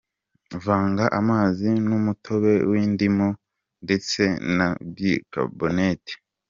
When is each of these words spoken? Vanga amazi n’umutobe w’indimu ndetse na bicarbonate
Vanga 0.65 1.05
amazi 1.19 1.69
n’umutobe 1.89 2.53
w’indimu 2.71 3.29
ndetse 3.83 4.21
na 4.55 4.67
bicarbonate 4.95 6.13